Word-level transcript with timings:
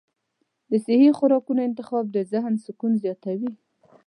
د 0.69 0.71
صحي 0.85 1.09
خوراکونو 1.17 1.61
انتخاب 1.69 2.05
د 2.11 2.17
ذهن 2.31 2.53
سکون 2.65 2.91
زیاتوي. 3.03 3.51